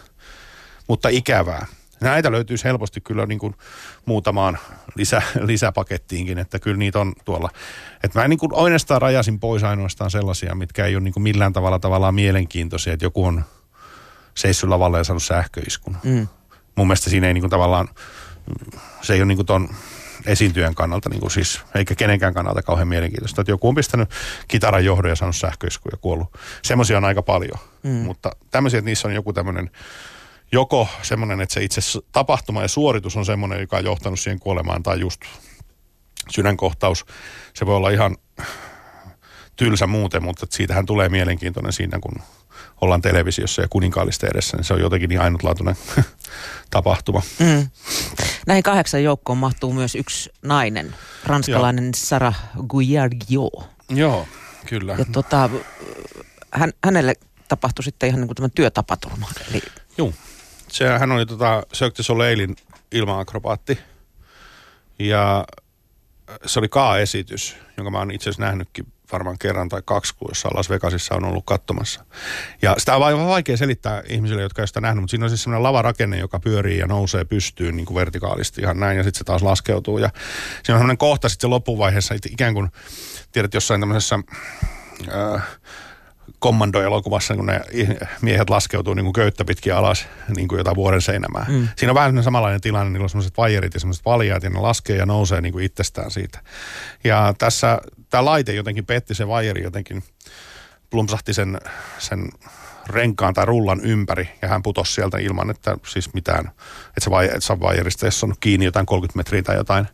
[0.87, 1.65] mutta ikävää.
[2.01, 3.55] Näitä löytyisi helposti kyllä niin kuin
[4.05, 4.57] muutamaan
[4.95, 7.49] lisä, lisäpakettiinkin, että kyllä niitä on tuolla.
[8.03, 11.53] Että mä niin kuin oikeastaan rajasin pois ainoastaan sellaisia, mitkä ei ole niin kuin millään
[11.53, 13.43] tavalla tavallaan mielenkiintoisia, että joku on
[14.35, 15.97] seissyt lavalla ja saanut sähköiskun.
[16.03, 16.27] Mm.
[16.75, 17.89] Mun mielestä siinä ei niin kuin tavallaan,
[19.01, 19.69] se ei ole niin kuin ton
[20.25, 23.41] esiintyjän kannalta, niin kuin siis, eikä kenenkään kannalta kauhean mielenkiintoista.
[23.41, 24.09] Että joku on pistänyt
[24.47, 26.37] kitaran johdon ja saanut sähköiskun ja kuollut.
[26.63, 27.89] Semmoisia on aika paljon, mm.
[27.89, 29.71] mutta tämmöisiä, että niissä on joku tämmöinen
[30.51, 34.83] joko semmoinen, että se itse tapahtuma ja suoritus on semmoinen, joka on johtanut siihen kuolemaan,
[34.83, 35.21] tai just
[36.29, 37.05] sydänkohtaus.
[37.53, 38.17] Se voi olla ihan
[39.55, 42.21] tylsä muuten, mutta siitähän tulee mielenkiintoinen siinä, kun
[42.81, 45.75] ollaan televisiossa ja kuninkaallista edessä, niin se on jotenkin niin ainutlaatuinen
[46.71, 47.21] tapahtuma.
[47.39, 47.69] Mm.
[48.47, 51.93] Näihin kahdeksan joukkoon mahtuu myös yksi nainen, ranskalainen Joo.
[51.95, 52.39] Sarah
[52.69, 53.49] Guyardio.
[53.89, 54.27] Joo,
[54.65, 54.95] kyllä.
[54.99, 55.49] Ja tota,
[56.51, 57.13] hän, hänelle
[57.47, 59.27] tapahtui sitten ihan niin kuin tämä työtapaturma.
[59.51, 59.61] Eli...
[59.97, 60.13] Joo,
[60.67, 62.55] se, hän oli tota Cirque du Soleilin
[62.91, 63.79] ilmaakrobaatti.
[64.99, 65.45] Ja
[66.45, 70.55] se oli K-esitys, jonka mä oon itse asiassa nähnytkin varmaan kerran tai kaksi, kun jossain
[70.55, 72.05] Las Vegasissa on ollut katsomassa.
[72.61, 75.43] Ja sitä on aivan vaikea selittää ihmisille, jotka ei sitä nähnyt, mutta siinä on siis
[75.43, 79.23] semmoinen lavarakenne, joka pyörii ja nousee pystyyn niin kuin vertikaalisti ihan näin, ja sitten se
[79.23, 79.97] taas laskeutuu.
[79.97, 80.09] Ja
[80.63, 82.71] siinä on semmoinen kohta sitten loppuvaiheessa, ikään kuin
[83.31, 84.19] tiedät jossain tämmöisessä...
[85.35, 85.43] Äh,
[86.39, 87.61] kommando-elokuvassa, kun ne
[88.21, 91.45] miehet laskeutuu niin kuin köyttä pitkin alas, niin kuin jotain vuoden seinämää.
[91.49, 91.67] Mm.
[91.75, 94.97] Siinä on vähän samanlainen tilanne, niillä on semmoiset vajerit ja semmoiset valjaat, ja ne laskee
[94.97, 96.39] ja nousee niin kuin itsestään siitä.
[97.03, 100.03] Ja tässä tämä laite jotenkin petti se vajeri jotenkin,
[100.89, 101.59] plumpsahti sen,
[101.97, 102.29] sen
[102.87, 106.47] renkaan tai rullan ympäri ja hän putosi sieltä ilman, että siis mitään,
[106.87, 109.87] että se, vai, se vajerista ei ole kiinni jotain 30 metriä tai jotain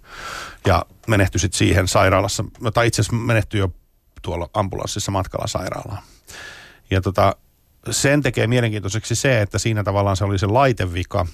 [0.65, 2.43] ja menehtyi sitten siihen sairaalassa,
[2.74, 3.74] tai itse asiassa menehtyi jo
[4.21, 6.04] tuolla ambulanssissa matkalla sairaalaan.
[6.89, 7.36] Ja tota,
[7.91, 11.26] sen tekee mielenkiintoiseksi se, että siinä tavallaan se oli se laitevika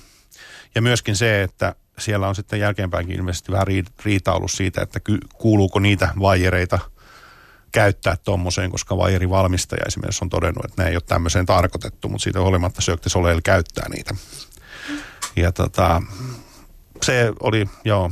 [0.75, 3.67] ja myöskin se, että siellä on sitten jälkeenpäinkin ilmeisesti vähän
[4.05, 4.99] riita ollut siitä, että
[5.33, 6.79] kuuluuko niitä vaijereita
[7.71, 12.41] käyttää tuommoiseen, koska valmistaja esimerkiksi on todennut, että ne ei ole tämmöiseen tarkoitettu, mutta siitä
[12.41, 14.15] huolimatta Cirque Soleil käyttää niitä.
[15.35, 16.01] Ja tota,
[17.01, 18.11] se oli, joo,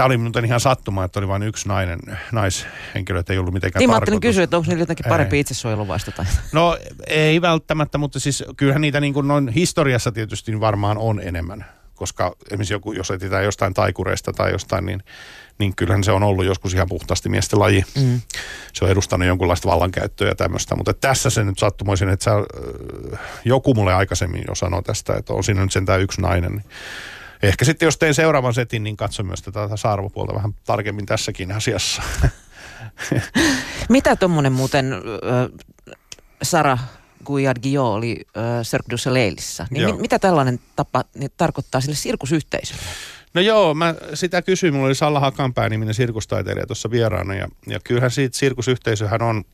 [0.00, 1.98] Tämä oli muuten ihan sattuma, että oli vain yksi nainen,
[2.32, 4.20] naishenkilö, että ei ollut mitenkään Niin tarkoitus.
[4.20, 6.24] kysyä, että onko niillä jotenkin parempi itsesuojeluvaista tai?
[6.52, 11.64] No ei välttämättä, mutta siis kyllähän niitä niin kuin noin historiassa tietysti varmaan on enemmän.
[11.94, 15.02] Koska esimerkiksi joku, jos etsitään jostain taikureista tai jostain, niin,
[15.58, 17.84] niin kyllähän se on ollut joskus ihan puhtaasti miesten laji.
[17.96, 18.20] Mm.
[18.72, 20.76] Se on edustanut jonkunlaista vallankäyttöä ja tämmöistä.
[20.76, 22.30] Mutta tässä se nyt sattumoisin, että sä,
[23.44, 26.52] joku mulle aikaisemmin jo sanoi tästä, että on siinä nyt sentään yksi nainen.
[26.52, 26.64] Niin
[27.42, 32.02] ehkä sitten jos teen seuraavan setin, niin katso myös tätä tasa-arvopuolta vähän tarkemmin tässäkin asiassa.
[33.88, 35.00] Mitä tuommoinen muuten äh,
[36.42, 36.78] Sara
[37.24, 42.82] Guillard oli äh, Cirque du Soleilissa, niin mi- mitä tällainen tapa niin tarkoittaa sille sirkusyhteisölle?
[43.34, 44.74] No joo, mä sitä kysyin.
[44.74, 49.44] Mulla oli Salla Hakanpää niminen sirkustaiteilija tuossa vieraana ja, ja kyllähän siitä sirkusyhteisöhän on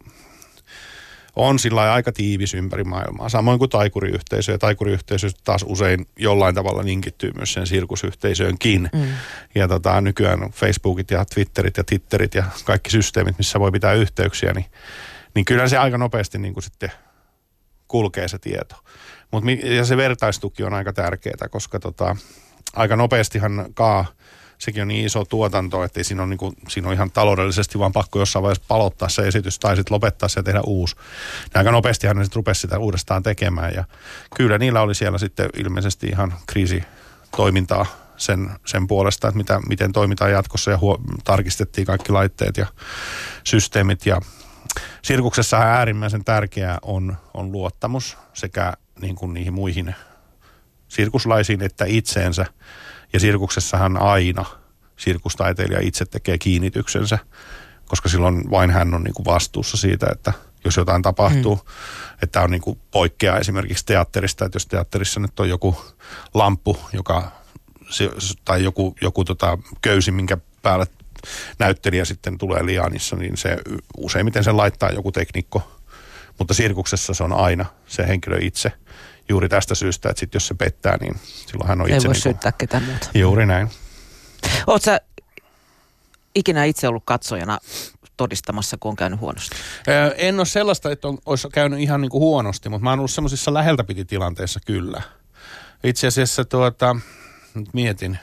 [1.36, 3.28] on sillä aika tiivis ympäri maailmaa.
[3.28, 4.52] Samoin kuin taikuriyhteisö.
[4.52, 8.90] Ja taikuriyhteisö taas usein jollain tavalla linkittyy myös sen sirkusyhteisöönkin.
[8.92, 9.06] Mm.
[9.54, 14.52] Ja tota, nykyään Facebookit ja Twitterit ja Titterit ja kaikki systeemit, missä voi pitää yhteyksiä,
[14.52, 14.66] niin,
[15.34, 16.92] niin kyllä se aika nopeasti niin kuin sitten
[17.88, 18.76] kulkee se tieto.
[19.32, 22.16] Mut, ja se vertaistuki on aika tärkeää, koska tota,
[22.72, 24.06] aika nopeastihan Kaa
[24.58, 27.92] sekin on niin iso tuotanto, että siinä on, niin kuin, siinä on ihan taloudellisesti vaan
[27.92, 30.96] pakko jossain vaiheessa palottaa se esitys tai sitten lopettaa se ja tehdä uusi.
[31.54, 33.84] Ja aika nopeastihan ne sitten rupesi sitä uudestaan tekemään ja
[34.36, 36.82] kyllä niillä oli siellä sitten ilmeisesti ihan kriisi
[37.36, 42.66] toimintaa sen, sen puolesta, että mitä, miten toimitaan jatkossa ja huo, tarkistettiin kaikki laitteet ja
[43.44, 44.20] systeemit ja
[45.02, 49.94] sirkuksessahan äärimmäisen tärkeää on, on luottamus sekä niin kuin niihin muihin
[50.88, 52.46] sirkuslaisiin että itseensä.
[53.12, 54.44] Ja sirkuksessahan aina
[54.96, 57.18] sirkustaiteilija itse tekee kiinnityksensä,
[57.86, 60.32] koska silloin vain hän on niin kuin vastuussa siitä, että
[60.64, 61.62] jos jotain tapahtuu, mm.
[62.22, 65.76] että on niin kuin poikkea esimerkiksi teatterista, että jos teatterissa nyt on joku
[66.34, 67.32] lamppu, joka,
[68.44, 70.86] tai joku, joku tota köysi, minkä päälle
[71.58, 73.56] näyttelijä sitten tulee lianissa, niin se
[73.96, 75.72] useimmiten sen laittaa joku teknikko.
[76.38, 78.72] Mutta sirkuksessa se on aina se henkilö itse
[79.28, 81.96] juuri tästä syystä, että sit jos se pettää, niin silloin hän on itse...
[81.96, 83.08] Ei voi niin syyttää ketään muuta.
[83.14, 83.70] Juuri näin.
[84.66, 85.00] Oletko sä
[86.34, 87.58] ikinä itse ollut katsojana
[88.16, 89.56] todistamassa, kun on käynyt huonosti?
[90.16, 93.10] En ole sellaista, että on, olisi käynyt ihan niin kuin huonosti, mutta mä oon ollut
[93.10, 95.02] semmoisissa läheltä piti tilanteissa kyllä.
[95.84, 96.96] Itse asiassa tuota,
[97.54, 98.18] nyt mietin,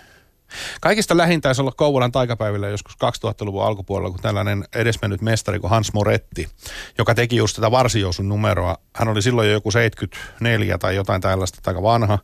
[0.82, 5.94] Kaikista lähin taisi olla Kouvolan taikapäivillä joskus 2000-luvun alkupuolella, kun tällainen edesmennyt mestari kuin Hans
[5.94, 6.50] Moretti,
[6.98, 8.78] joka teki just tätä varsijousun numeroa.
[8.96, 12.20] Hän oli silloin jo joku 74 tai jotain tällaista, aika vanha.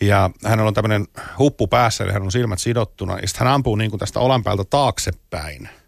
[0.00, 1.06] Ja hänellä on tämmöinen
[1.38, 3.18] huppu päässä, eli hän on silmät sidottuna.
[3.18, 5.68] Ja sitten hän ampuu niin kuin tästä olan päältä taaksepäin–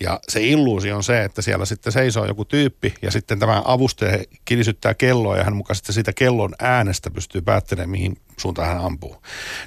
[0.00, 4.24] ja se illuusio on se, että siellä sitten seisoo joku tyyppi ja sitten tämä avustaja
[4.44, 9.22] kilisyttää kelloa ja hän mukaan sitten siitä kellon äänestä pystyy päättelemään, mihin suuntaan hän ampuu.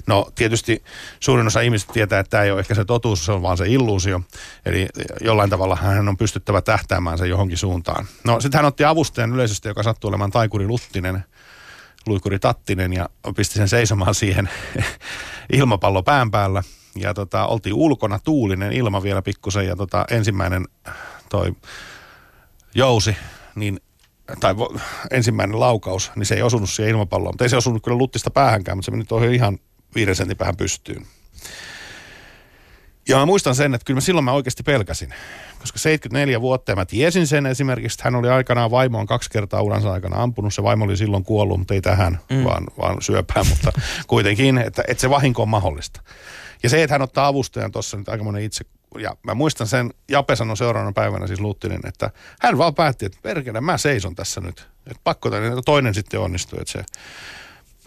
[0.06, 0.84] No tietysti
[1.20, 3.68] suurin osa ihmisistä tietää, että tämä ei ole ehkä se totuus, se on vaan se
[3.68, 4.20] illuusio.
[4.66, 4.88] Eli
[5.20, 8.06] jollain tavalla hän on pystyttävä tähtäämään se johonkin suuntaan.
[8.24, 11.24] No sitten hän otti avustajan yleisöstä, joka sattuu olemaan Taikuri Luttinen,
[12.06, 14.48] Luikuri Tattinen ja pisti sen seisomaan siihen
[15.52, 16.62] ilmapallo pään päällä.
[16.96, 20.64] Ja tota, oltiin ulkona, tuulinen ilma vielä pikkusen ja tota, ensimmäinen
[21.28, 21.52] toi
[22.74, 23.16] jousi,
[23.54, 23.80] niin
[24.40, 24.54] tai
[25.10, 27.32] ensimmäinen laukaus, niin se ei osunut siihen ilmapalloon.
[27.32, 29.58] Mutta ei se osunut kyllä luttista päähänkään, mutta se meni tuohon ihan
[29.94, 31.06] viiden sentin päähän pystyyn.
[33.08, 35.14] Ja mä muistan sen, että kyllä mä silloin mä oikeasti pelkäsin.
[35.58, 39.62] Koska 74 vuotta ja mä tiesin sen esimerkiksi, että hän oli aikanaan vaimoon kaksi kertaa
[39.62, 40.54] uransa aikana ampunut.
[40.54, 42.44] Se vaimo oli silloin kuollut, mutta ei tähän, mm.
[42.44, 43.72] vaan, vaan syöpään, mutta
[44.06, 46.00] kuitenkin, että, että se vahinko on mahdollista.
[46.62, 48.64] Ja se, että hän ottaa avustajan tuossa nyt aika monen itse
[48.98, 53.18] ja mä muistan sen, Jape sanoi seuraavana päivänä siis Luuttinen, että hän vaan päätti, että
[53.22, 54.68] perkele, mä seison tässä nyt.
[54.86, 56.84] Että pakko tänne, että toinen sitten onnistui, että se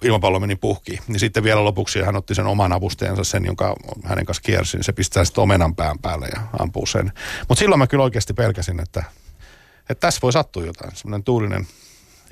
[0.02, 1.00] ilmapallo meni puhki.
[1.08, 4.84] Niin sitten vielä lopuksi hän otti sen oman avustajansa, sen jonka hänen kanssa kiersi, niin
[4.84, 7.12] se pistää sitten omenan pään päälle ja ampuu sen.
[7.48, 9.04] Mutta silloin mä kyllä oikeasti pelkäsin, että,
[9.89, 11.67] että tässä voi sattua jotain, semmoinen tuulinen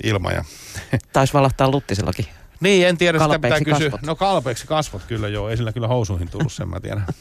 [0.04, 0.32] ilma.
[0.32, 0.44] Ja
[1.12, 2.26] Taisi valahtaa Luttisillakin.
[2.60, 3.98] Niin, en tiedä, Kalpeiksi sitä pitää kysyä.
[4.06, 7.06] No kalpeeksi kasvot kyllä joo, ei sillä kyllä housuihin tullut, sen mä tiedän.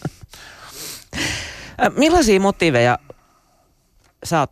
[1.98, 3.00] Millaisia motiiveja
[4.24, 4.52] sä oot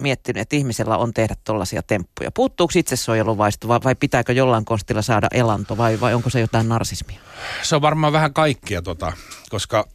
[0.00, 2.30] miettinyt, että ihmisellä on tehdä tollaisia temppuja?
[2.30, 7.20] Puuttuuko itsesuojeluvaisto vai, vai pitääkö jollain konstilla saada elanto vai, vai onko se jotain narsismia?
[7.62, 9.12] Se on varmaan vähän kaikkia, tota,
[9.50, 9.88] koska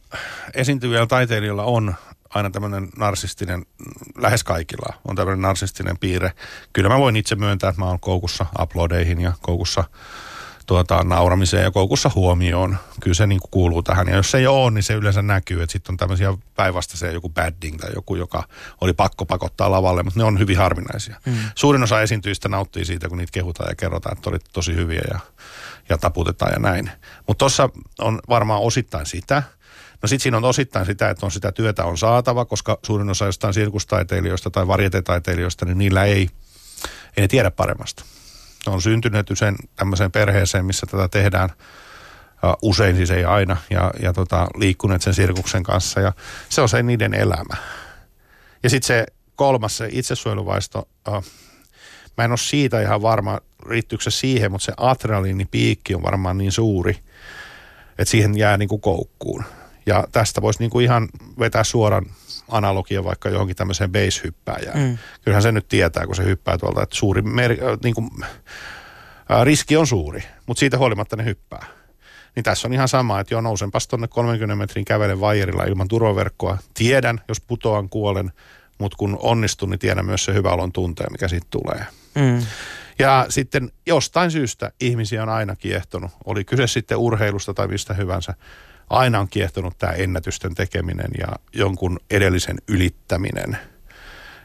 [0.54, 1.94] esiintyvillä taiteilijoilla on
[2.30, 3.66] aina tämmöinen narsistinen,
[4.18, 6.32] lähes kaikilla on tämmöinen narsistinen piirre.
[6.72, 9.84] Kyllä mä voin itse myöntää, että mä oon koukussa uploadeihin ja koukussa
[10.66, 12.76] tuota, nauramiseen ja koukussa huomioon.
[13.00, 14.08] Kyllä se niin kuin kuuluu tähän.
[14.08, 17.28] Ja jos se ei ole, niin se yleensä näkyy, että sitten on tämmöisiä päinvastaisia joku
[17.28, 18.44] badding tai joku, joka
[18.80, 21.20] oli pakko pakottaa lavalle, mutta ne on hyvin harvinaisia.
[21.26, 21.34] Mm.
[21.54, 25.18] Suurin osa esiintyjistä nauttii siitä, kun niitä kehutaan ja kerrotaan, että olit tosi hyviä ja,
[25.88, 26.90] ja taputetaan ja näin.
[27.26, 29.42] Mutta tuossa on varmaan osittain sitä.
[30.02, 33.26] No sitten siinä on osittain sitä, että on sitä työtä on saatava, koska suurin osa
[33.26, 36.30] jostain sirkustaiteilijoista tai varjetetaiteilijoista, niin niillä ei,
[37.16, 38.04] ei ne tiedä paremmasta.
[38.70, 41.50] On syntynyt sen tämmöiseen perheeseen, missä tätä tehdään
[42.62, 46.12] usein, siis ei aina, ja, ja tota, liikkuneet sen sirkuksen kanssa, ja
[46.48, 47.56] se on se niiden elämä.
[48.62, 50.88] Ja sitten se kolmas, se itsesuojeluvaisto,
[52.16, 56.52] mä en ole siitä ihan varma, riittyykö se siihen, mutta se adrenaliinipiikki on varmaan niin
[56.52, 56.98] suuri,
[57.98, 59.44] että siihen jää niin kuin koukkuun.
[59.86, 62.06] Ja tästä voisi niin kuin ihan vetää suoran
[62.48, 64.78] analogia vaikka johonkin tämmöiseen base-hyppääjään.
[64.78, 64.98] Mm.
[65.24, 68.10] Kyllähän se nyt tietää, kun se hyppää tuolta, että suuri mer- äh, niin kuin,
[69.30, 71.66] äh, riski on suuri, mutta siitä huolimatta ne hyppää.
[72.36, 76.58] Niin tässä on ihan sama, että joo, nousenpas tuonne 30 metrin kävelen vaijerilla ilman turvaverkkoa.
[76.74, 78.32] Tiedän, jos putoan, kuolen,
[78.78, 81.86] mutta kun onnistun, niin tiedän myös se hyvä olon tunteen, mikä siitä tulee.
[82.14, 82.46] Mm.
[82.98, 86.10] Ja sitten jostain syystä ihmisiä on aina kiehtonut.
[86.24, 88.34] Oli kyse sitten urheilusta tai mistä hyvänsä.
[88.90, 93.58] Aina on kiehtonut tämä ennätysten tekeminen ja jonkun edellisen ylittäminen.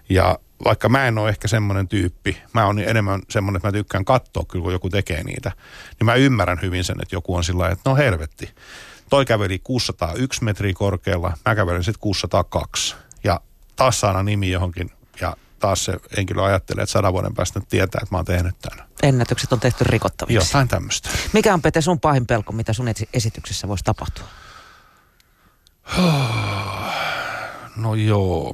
[0.10, 4.06] Ja vaikka mä en ole ehkä semmoinen tyyppi, mä oon enemmän semmoinen, että mä tykkään
[4.06, 5.52] katsoa kyllä, kun joku tekee niitä,
[6.00, 8.50] niin mä ymmärrän hyvin sen, että joku on sillä että no helvetti.
[9.10, 12.96] Toi käveli 601 metriä korkealla, mä kävelin sitten 602.
[13.24, 13.42] Ja
[13.76, 14.92] taas saada nimi johonkin
[15.62, 18.88] taas se henkilö ajattelee, että sadan vuoden päästä tietää, että mä oon tehnyt tämän.
[19.04, 20.48] Ennätykset on tehty rikottaviksi.
[20.48, 21.10] Jotain tämmöistä.
[21.34, 24.26] Mikä on Pete sun pahin pelko, mitä sun esi- esityksessä voisi tapahtua?
[27.76, 28.54] No joo.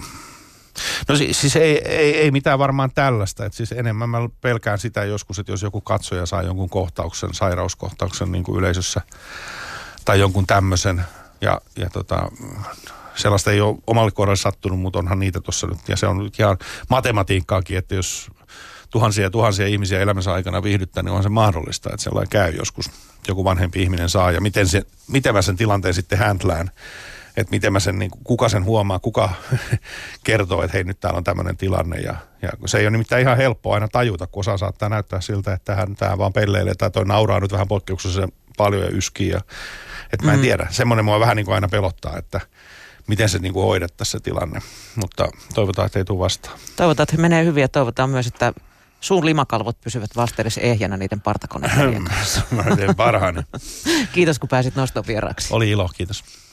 [1.07, 3.45] No siis, siis ei, ei, ei mitään varmaan tällaista.
[3.45, 8.31] Et siis enemmän mä pelkään sitä joskus, että jos joku katsoja saa jonkun kohtauksen, sairauskohtauksen
[8.31, 9.01] niin kuin yleisössä
[10.05, 11.05] tai jonkun tämmöisen
[11.41, 12.31] ja, ja tota,
[13.17, 15.79] sellaista ei ole omalle kohdalle sattunut, mutta onhan niitä tuossa nyt.
[15.87, 16.57] Ja se on nyt ihan
[16.89, 18.31] matematiikkaakin, että jos
[18.89, 22.91] tuhansia ja tuhansia ihmisiä elämänsä aikana viihdyttää, niin on se mahdollista, että sellainen käy joskus.
[23.27, 26.71] Joku vanhempi ihminen saa ja miten, se, miten mä sen tilanteen sitten handlään
[27.37, 29.29] että miten mä sen, niin kuka sen huomaa, kuka
[30.23, 31.97] kertoo, että hei nyt täällä on tämmöinen tilanne.
[31.97, 35.53] Ja, ja se ei ole nimittäin ihan helppo aina tajuta, kun osa saattaa näyttää siltä,
[35.53, 39.29] että tähän, tähän vaan pelleilee tai toi nauraa nyt vähän poikkeuksellisen paljon ja yskii.
[39.29, 39.41] Ja,
[40.13, 40.43] että mä en Mm.
[40.43, 42.41] tiedä, semmoinen mua vähän niin kuin aina pelottaa, että
[43.07, 44.61] miten se niin kuin hoidettaisiin se tilanne.
[44.95, 46.59] Mutta toivotaan, että ei tule vastaan.
[46.75, 48.53] Toivotaan, että menee hyvin ja toivotaan myös, että
[49.01, 52.41] suun limakalvot pysyvät vastedes ehjänä niiden partakoneiden kanssa.
[52.51, 53.41] mä teen parhaani.
[54.13, 55.47] Kiitos, kun pääsit noston vieraaksi.
[55.51, 56.23] Oli ilo, kiitos.